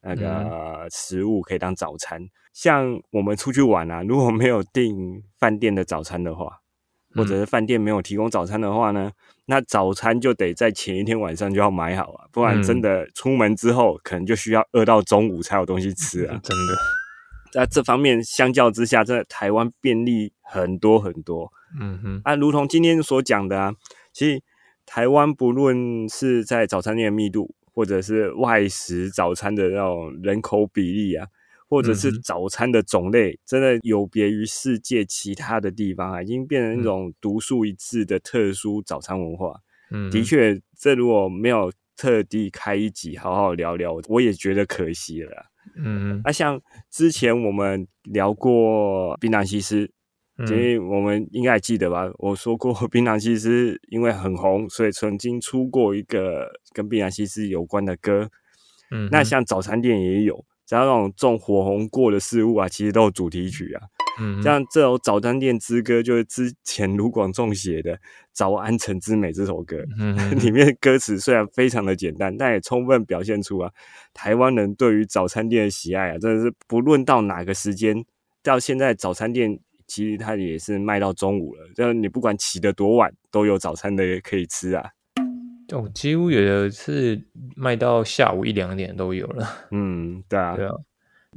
[0.01, 2.29] 那个食物可以当早餐。
[2.53, 6.61] 像我们出去玩啊，如果没有订饭店的早餐的话。
[7.15, 9.11] 或者是饭店没有提供早餐的话呢，
[9.51, 16.39] 那早餐就得在前一天晚上就要买好啊，不然真的出门之后可能就需要饿到中午才有东西吃啊。
[16.45, 16.77] 真的，
[17.51, 21.51] 在这方面相较之下，在台湾便利很多很多。
[21.81, 23.73] 嗯哼，啊，如同今天所讲的啊，
[24.13, 24.43] 其实
[24.85, 31.27] 台湾不论是在早餐店的密度，或者是外食早餐的那种人口比例啊。
[31.69, 39.55] 或者是早餐的种类，真的有别于世界其他的地方啊，已经变成一种独树一帜的特殊早餐文化。
[39.91, 45.47] 嗯，的确，这如果没有特地开一集好好聊聊，我也觉得可惜了。
[45.77, 46.61] 嗯，啊，像
[46.91, 49.91] 之前我们聊过槟榔西施，
[50.39, 52.11] 因为我们应该还记得吧？
[52.19, 58.31] 我说过 槟榔西施因为很红，所以曾经出过一个跟槟榔西施有关的歌。
[58.91, 60.45] 嗯，那像早餐店也有。
[60.69, 63.83] 像那种种火红过的事物啊，其实都有主题曲啊。
[64.21, 67.97] 嗯，像这首早餐店之歌，就是之前卢广仲写的
[68.33, 69.79] 《早安城之美》这首歌。
[69.99, 73.71] 嗯，里面歌词虽然非常的简单，但也充分表现出啊，
[74.13, 78.05] 台湾人对于早餐店的喜爱啊，真的是不论到哪个时间，
[78.43, 81.63] 到现在早餐店其实它也是卖到中午了。
[81.75, 84.85] 就你不管起得多晚，都有早餐的可以吃啊。
[85.73, 87.21] 哦，几乎有的是
[87.55, 89.47] 卖到下午一两点都有了。
[89.71, 90.75] 嗯，对啊，对啊，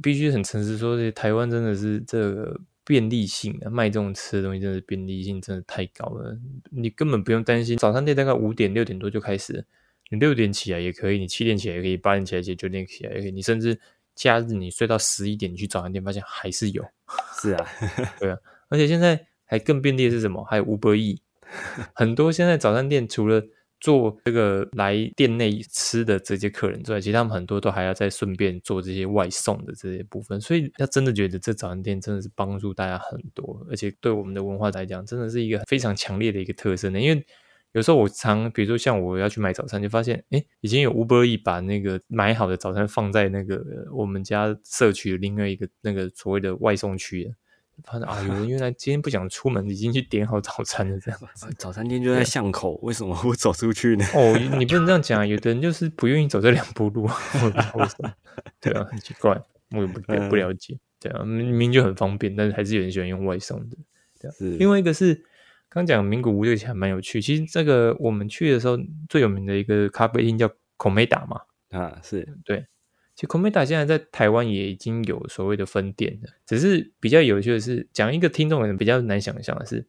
[0.02, 6.36] 必须很诚实说，这台湾真的是这个便利性啊，卖这种吃的东西，真的便利性真的太高了。
[6.70, 9.66] 你根本不用担心，早餐店大概五点六点多就开始，
[10.10, 13.78] 你六点起来也可以，你七点起来也可以，八点起来也可以九点起来也可以，你甚至
[14.14, 16.82] 假日你睡到十一点去早餐店，发现还是有。
[17.38, 17.66] 是啊，
[18.18, 18.38] 对啊，
[18.70, 20.42] 而且现在还更便利的是什么？
[20.44, 21.20] 还有 Uber E，
[21.94, 23.42] 很多现在早餐店除了
[23.82, 37.00] 做这个来店内吃的这些客人之外，其实他们很多都还要再顺便做这些外送的这些部分，所以要真的觉得这早餐店真的是帮助大家很多，而且对我们的文化来讲，真的是一个非常强烈的一个特色呢。
[37.00, 37.26] 因为
[37.72, 47.34] 有时候我常，比如说像我要去买早餐，就发现哎，已经有 Uber E 把那个买好的早餐放在那个我们家社区的另外一个那个所谓的外送区了。
[47.84, 51.20] 发现啊，有人原来今天不想出门，已经去点好早餐了，这样。
[51.58, 54.04] 早餐店就在巷口，为什么会走出去呢？
[54.14, 57.08] 哦，你不能这样讲啊，有的人就是不愿意走这两步路，
[58.60, 60.78] 对啊，很奇怪，我也不不了解。
[61.00, 63.76] 对啊，明明就很方便，但是还是有人喜欢用外送的。
[64.20, 65.24] 对啊，另外一个是
[65.68, 67.20] 刚讲名古屋这个还蛮有趣。
[67.20, 68.78] 其实这个我们去的时候
[69.08, 72.66] 最有名的一个咖啡厅叫孔美达嘛，啊，是对。
[73.22, 79.86] 其实 Komeda 现在在台湾也已经有所谓的分店了，只是比较有趣的是，讲一个听众可能比较难想象的是，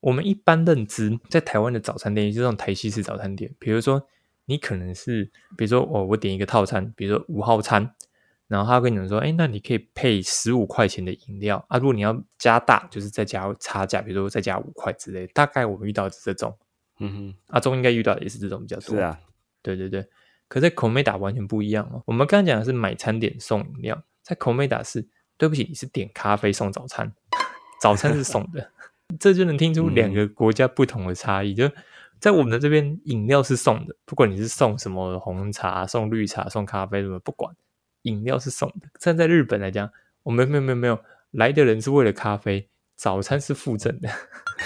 [0.00, 4.04] 我们一般认知在台湾的早餐店，就是那种台西式早餐店，比如说
[4.46, 7.94] 你可能是比如说哦，我点一个套餐，比如说五号餐，
[8.48, 15.28] 然后他跟你们说，哎，那你可以配十五块钱的饮料啊，如果你要加大，就是再加差价，比如说再加五块之类。
[15.28, 16.52] 大概我们遇到是这种，
[16.98, 18.96] 嗯哼，阿忠应该遇到的也是这种比较多。
[18.96, 19.20] 是啊，
[19.62, 20.04] 对对对。
[20.54, 22.00] 可在口美达完全不一样哦。
[22.06, 25.04] 我们刚刚讲的是买餐点送饮料，在口美达是，
[25.36, 27.12] 对不起，你是点咖啡送早餐，
[27.80, 28.70] 早餐是送的，
[29.18, 31.54] 这就能听出两个国家不同的差异。
[31.54, 31.68] 就
[32.20, 37.52] 在我们的这边，饮料是送的，不管你是送什么红茶、送绿茶、送咖啡什么，不管，
[38.02, 38.86] 饮料是送的。
[39.00, 39.90] 站在日本来讲，
[40.22, 41.00] 我们没有没有没有
[41.32, 44.08] 来的人是为了咖啡，早餐是附赠的。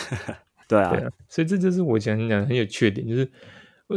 [0.69, 0.93] 对啊，
[1.31, 3.33] 所以这就是我想讲很有缺点，就是。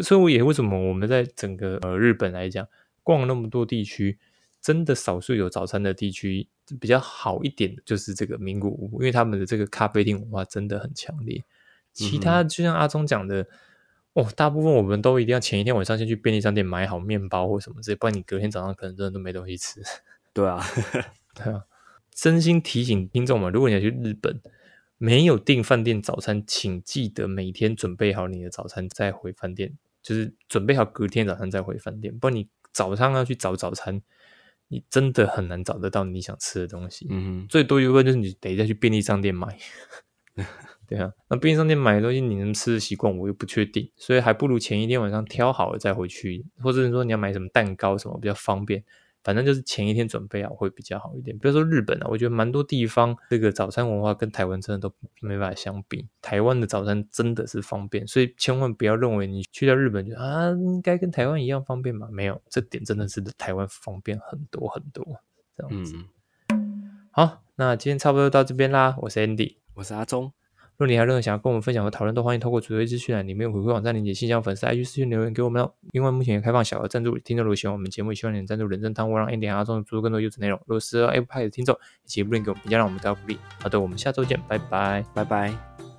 [0.01, 2.65] 所以我也为什么我们在整个呃日本来讲，
[3.03, 4.17] 逛那么多地区，
[4.61, 6.47] 真的少数有早餐的地区
[6.79, 11.43] 比较好一点的，就是这个名古屋，因为他们的这个咖啡厅文化真的很强烈。
[11.91, 13.45] 其他就像阿忠讲的，
[14.13, 19.81] 哦，大部分我们都一定要前一天晚上先去便利商店买好面包或什么之类，不然你隔天早上可能真的都没东西吃。
[20.31, 20.63] 对啊，
[21.35, 21.65] 对啊，
[22.13, 24.39] 真心提醒听众们，如果你要去日本。
[25.03, 32.15] 没有订饭店早餐，请记得每天准备好你的早餐再回饭店，就是准备好隔天早上再回饭店。
[32.15, 34.03] 不然你早上要去找早餐，
[34.67, 37.07] 你真的很难找得到你想吃的东西。
[37.09, 39.57] 嗯，最多一个就是你得再去便利商店买。
[40.87, 48.83] 对啊，那便利商店买的东西你能吃的习惯，我又不确定，所以还不如前一天晚上挑好了再回去，或者是说你要买什么蛋糕什么比较方便。
[49.23, 51.37] 反正就是前一天准备好会比较好一点。
[51.37, 56.07] 比如说日本啊，我觉得蛮多地方这个早餐文化跟台湾真的都没办法相比。
[56.21, 62.07] 台湾的早餐真的是方便，所以千万不要认为你去到日本就啊应该跟台湾一样方便嘛？
[62.11, 65.05] 没有，这点真的是台湾方便很多很多
[65.55, 65.95] 这样子。
[67.11, 68.95] 好，那今天差不多到这边啦。
[69.01, 70.31] 我是 Andy，我是阿忠。
[70.81, 75.71] 如果你还有任何想要跟我们分享和讨论，都欢迎透过主页资讯栏里面有回馈网站链接、信箱、粉丝 IG 私信留言给我们哦。
[75.91, 80.59] 另外，目前也开放小额赞助，听众如果喜欢我们节目，希望你赞助人生汤，我让 Andy 阿忠做出更多优质内容。
[80.65, 83.37] 如果是 Apple 派的听众，请不吝给我们评价，让我们得到鼓励。
[83.61, 85.90] 好的，我们下周见，拜拜，拜拜。